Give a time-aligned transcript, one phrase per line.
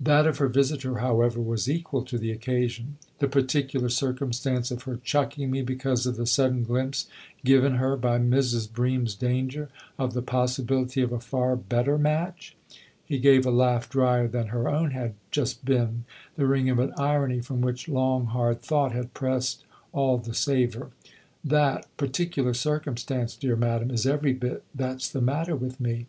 [0.00, 4.96] That of her visitor, however, was equal to the occasion." The particular circumstance of her
[4.96, 7.08] chucking me because of the sudden glimpse
[7.44, 8.72] given her, by Mrs.
[8.72, 9.68] Bream's danger,
[9.98, 12.56] of the possibility of a far better match?"
[13.04, 16.04] He gave a laugh drier than her own had just been,
[16.36, 20.92] the ring of an irony from which long, hard thought had pressed all the savour.
[21.44, 26.06] "That' particular circumstance,' dear madam, is every bit that's the matter with me